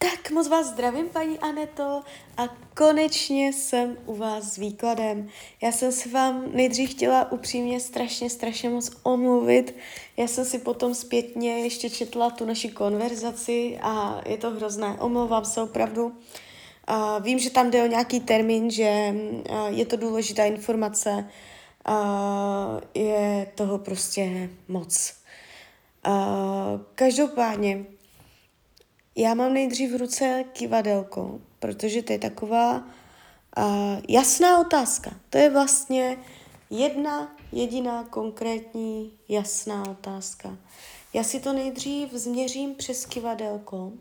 [0.00, 2.02] Tak moc vás zdravím, paní Aneto,
[2.36, 5.28] a konečně jsem u vás s výkladem.
[5.62, 9.74] Já jsem se vám nejdřív chtěla upřímně strašně, strašně moc omluvit.
[10.16, 14.96] Já jsem si potom zpětně ještě četla tu naši konverzaci a je to hrozné.
[15.00, 16.12] Omlouvám se opravdu.
[16.84, 19.14] A vím, že tam jde o nějaký termín, že
[19.68, 21.30] je to důležitá informace.
[21.84, 25.14] A je toho prostě moc.
[26.04, 26.26] A
[26.94, 27.84] každopádně,
[29.18, 33.64] já mám nejdřív v ruce kivadelko, protože to je taková uh,
[34.08, 35.10] jasná otázka.
[35.30, 36.18] To je vlastně
[36.70, 40.56] jedna jediná konkrétní jasná otázka.
[41.14, 43.92] Já si to nejdřív změřím přes kivadelko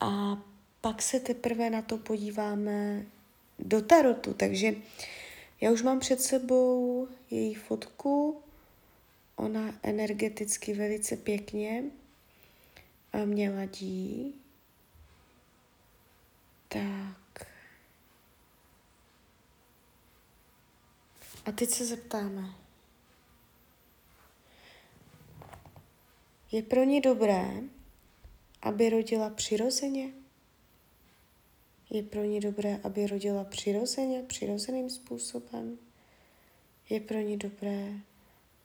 [0.00, 0.38] a
[0.80, 3.06] pak se teprve na to podíváme
[3.58, 4.34] do tarotu.
[4.34, 4.74] Takže
[5.60, 8.40] já už mám před sebou její fotku.
[9.36, 11.84] Ona energeticky velice pěkně
[13.24, 14.34] mě ladí.
[16.68, 17.46] Tak.
[21.44, 22.54] A teď se zeptáme.
[26.52, 27.50] Je pro ní dobré,
[28.62, 30.12] aby rodila přirozeně?
[31.90, 35.78] Je pro ní dobré, aby rodila přirozeně, přirozeným způsobem?
[36.90, 37.92] Je pro ní dobré,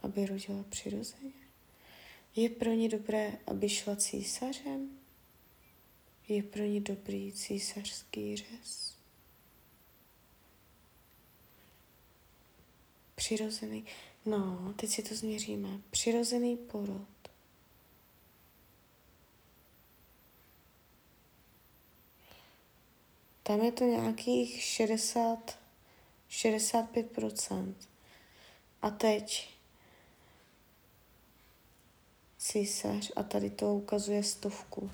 [0.00, 1.39] aby rodila přirozeně?
[2.36, 4.98] Je pro ní dobré, aby šla císařem?
[6.28, 8.96] Je pro ní dobrý císařský řez?
[13.14, 13.84] Přirozený.
[14.26, 15.68] No, teď si to změříme.
[15.90, 17.08] Přirozený porod.
[23.42, 25.58] Tam je to nějakých 60,
[26.30, 27.74] 65%.
[28.82, 29.59] A teď
[32.40, 34.90] císař a tady to ukazuje stovku.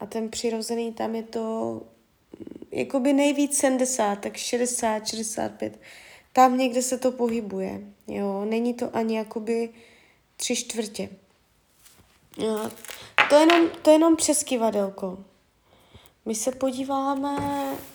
[0.00, 1.72] A ten přirozený tam je to
[2.38, 5.80] mm, jakoby nejvíc 70, tak 60, 65.
[6.32, 8.44] Tam někde se to pohybuje, jo.
[8.44, 9.70] Není to ani jakoby
[10.36, 11.08] tři čtvrtě.
[12.36, 12.70] Jo.
[13.28, 15.18] To jenom, to jenom přes kivadelko.
[16.24, 17.36] My se podíváme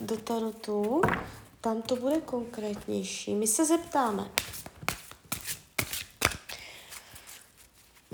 [0.01, 1.01] do tarotu,
[1.61, 3.35] tam to bude konkrétnější.
[3.35, 4.31] My se zeptáme,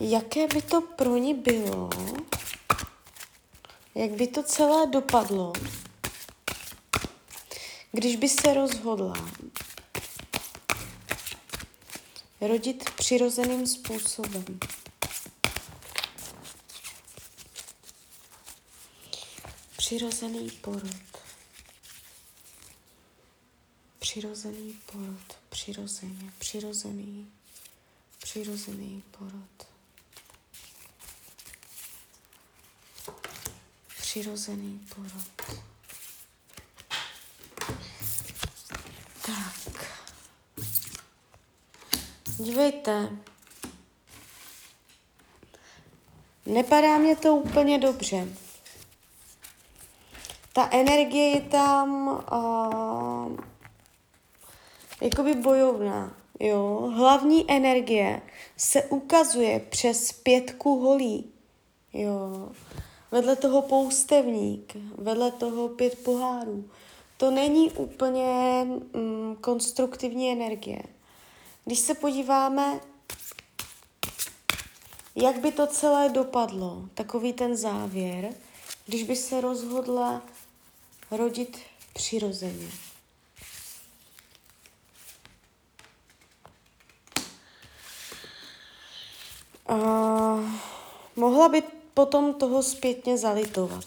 [0.03, 1.89] jaké by to pro ní bylo,
[3.95, 5.53] jak by to celé dopadlo,
[7.91, 9.13] když by se rozhodla
[12.41, 14.59] rodit přirozeným způsobem.
[19.77, 21.13] Přirozený porod.
[23.99, 25.37] Přirozený porod.
[25.49, 26.33] Přirozeně.
[26.39, 27.31] Přirozený.
[28.23, 29.72] Přirozený porod.
[34.13, 35.57] Přirozený porod.
[39.25, 39.85] Tak.
[42.37, 43.09] Dívejte.
[46.45, 48.27] Nepadá mě to úplně dobře.
[50.53, 53.39] Ta energie je tam uh,
[55.01, 56.17] jakoby bojovná.
[56.39, 56.91] Jo?
[56.95, 58.21] Hlavní energie
[58.57, 61.33] se ukazuje přes pětku holí.
[61.93, 62.49] Jo
[63.13, 66.69] vedle toho poustevník, vedle toho pět pohárů.
[67.17, 70.83] To není úplně mm, konstruktivní energie.
[71.65, 72.79] Když se podíváme,
[75.15, 78.33] jak by to celé dopadlo, takový ten závěr,
[78.85, 80.21] když by se rozhodla
[81.11, 81.59] rodit
[81.93, 82.67] přirozeně.
[89.69, 90.49] Uh,
[91.15, 91.63] mohla by
[91.93, 93.85] potom toho zpětně zalitovat.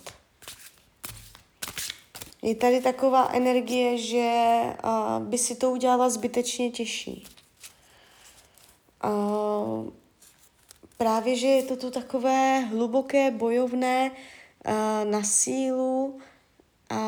[2.42, 7.24] Je tady taková energie, že uh, by si to udělala zbytečně těžší.
[9.04, 9.90] Uh,
[10.96, 16.18] právě, že je to tu takové hluboké, bojovné uh, na sílu
[16.90, 17.00] a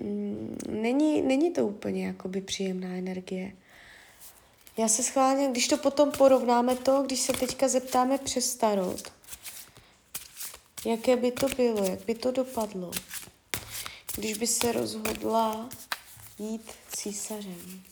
[0.00, 3.52] mm, není, není to úplně jakoby příjemná energie.
[4.76, 9.12] Já se schválně, když to potom porovnáme to, když se teďka zeptáme přes starot,
[10.84, 12.90] Jaké by to bylo, jak by to dopadlo,
[14.16, 15.68] když by se rozhodla
[16.38, 17.82] jít císařem?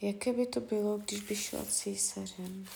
[0.00, 2.66] Jaké by to bylo, když by šla císařem?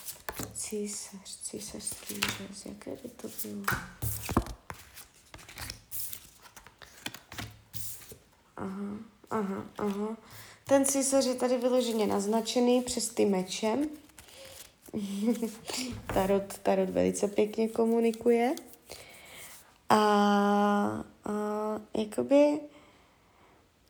[0.55, 3.65] Císař, císařský řez, jaké by to bylo?
[8.57, 8.99] Aha,
[9.31, 10.17] aha, aha.
[10.65, 13.79] Ten císař je tady vyloženě naznačený přes ty meče.
[16.15, 18.55] Tarot, tarot velice pěkně komunikuje.
[19.89, 19.97] A,
[21.25, 22.61] a jakoby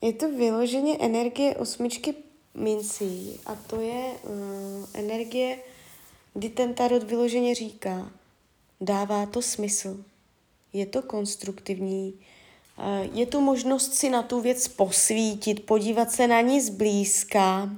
[0.01, 2.15] je to vyloženě energie osmičky
[2.53, 5.59] mincí a to je uh, energie,
[6.33, 8.11] kdy ten tarot vyloženě říká,
[8.81, 10.03] dává to smysl,
[10.73, 12.13] je to konstruktivní,
[12.77, 17.69] uh, je tu možnost si na tu věc posvítit, podívat se na ní zblízka.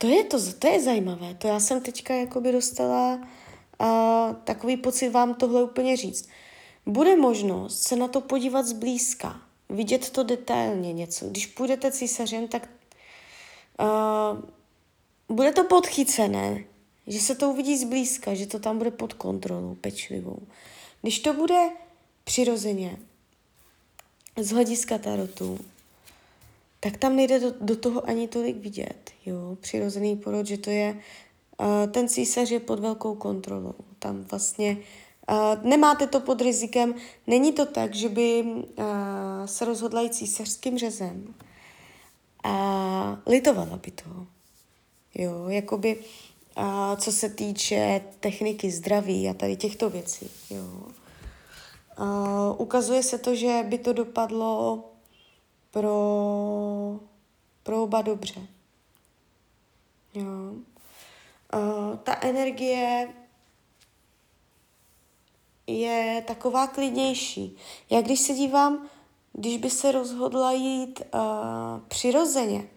[0.00, 1.34] To je to, to je zajímavé.
[1.34, 6.28] To já jsem teďka jakoby dostala uh, takový pocit vám tohle úplně říct.
[6.86, 11.28] Bude možnost se na to podívat zblízka, vidět to detailně něco.
[11.28, 12.68] Když půjdete císařem, tak
[13.80, 16.64] uh, bude to podchycené,
[17.06, 20.38] že se to uvidí zblízka, že to tam bude pod kontrolou, pečlivou.
[21.02, 21.68] Když to bude
[22.24, 22.96] přirozeně,
[24.36, 25.58] z hlediska tarotu,
[26.80, 31.00] tak tam nejde do, do toho ani tolik vidět, jo, přirozený porod, že to je,
[31.60, 34.76] uh, ten císař je pod velkou kontrolou, tam vlastně
[35.30, 36.94] uh, nemáte to pod rizikem,
[37.26, 38.84] není to tak, že by uh,
[39.44, 41.34] se rozhodla jít císařským řezem
[42.44, 44.26] a litovala by toho,
[45.14, 45.96] jo, jakoby,
[46.58, 50.86] uh, co se týče techniky zdraví a tady těchto věcí, jo.
[52.00, 54.84] Uh, ukazuje se to, že by to dopadlo
[55.70, 57.00] pro,
[57.62, 58.40] pro oba dobře.
[60.14, 60.24] Jo.
[61.54, 63.14] Uh, ta energie
[65.66, 67.56] je taková klidnější.
[67.90, 68.88] Já když se dívám,
[69.32, 71.20] když by se rozhodla jít uh,
[71.88, 72.68] přirozeně,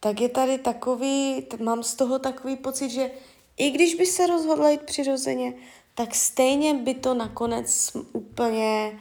[0.00, 3.10] tak je tady takový, mám z toho takový pocit, že
[3.56, 5.54] i když by se rozhodla jít přirozeně,
[5.94, 9.00] tak stejně by to nakonec úplně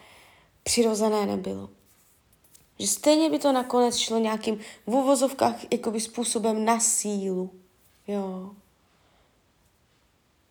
[0.64, 1.70] přirozené nebylo.
[2.80, 7.52] Že stejně by to nakonec šlo nějakým v uvozovkách jakoby způsobem na sílu.
[8.08, 8.52] Jo.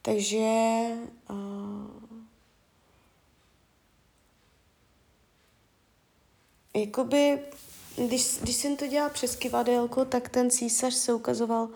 [0.02, 0.86] Takže
[1.30, 2.00] uh,
[6.74, 7.38] jakoby,
[7.96, 11.68] když, když jsem to dělala přes kivadelko, tak ten císař se ukazoval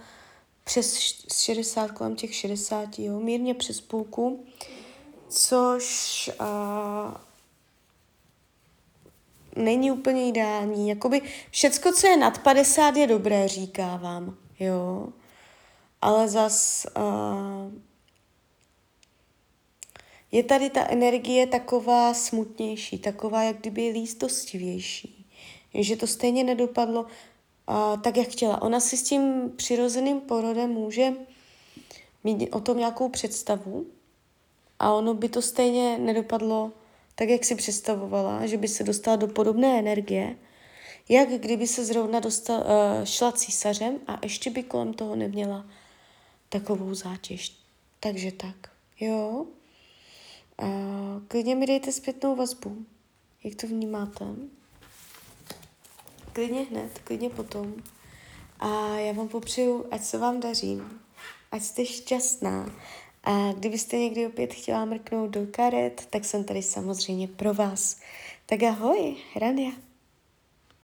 [0.65, 0.95] přes
[1.33, 4.47] 60, kolem těch 60, jo, mírně přes půlku,
[5.29, 7.15] což uh,
[9.56, 10.89] není úplně ideální.
[10.89, 15.09] Jakoby všecko, co je nad 50, je dobré, říká vám, jo.
[16.03, 17.73] Ale zas uh,
[20.33, 25.27] je tady ta energie taková smutnější, taková, jak kdyby lístostivější.
[25.75, 28.62] Že to stejně nedopadlo uh, tak, jak chtěla.
[28.62, 31.12] Ona si s tím přirozeným porodem může
[32.25, 33.87] mít o tom nějakou představu
[34.79, 36.73] a ono by to stejně nedopadlo
[37.15, 40.37] tak, jak si představovala, že by se dostala do podobné energie,
[41.09, 45.67] jak kdyby se zrovna dostal, uh, šla císařem a ještě by kolem toho neměla
[46.49, 47.57] takovou zátěž.
[48.01, 48.71] Takže tak,
[49.01, 49.47] jo.
[50.63, 52.87] Uh, klidně mi dejte zpětnou vazbu,
[53.45, 54.25] jak to vnímáte.
[56.33, 57.75] Klidně hned, klidně potom.
[58.61, 60.81] A já vám popřeju, ať se vám daří,
[61.53, 62.71] ať jste šťastná
[63.25, 68.00] a kdybyste někdy opět chtěla mrknout do karet, tak jsem tady samozřejmě pro vás.
[68.47, 69.71] Tak ahoj, Rania.